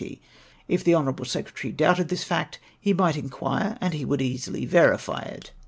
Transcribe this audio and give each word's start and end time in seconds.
If 0.67 0.83
the 0.83 0.95
honourable 0.95 1.25
secretary 1.25 1.71
doubted 1.71 2.09
this 2.09 2.23
fact, 2.23 2.57
he 2.79 2.91
might 2.91 3.15
inquire, 3.15 3.77
and 3.79 3.93
he 3.93 4.03
would 4.03 4.19
easily 4.19 4.65
verify 4.65 5.21
it. 5.21 5.51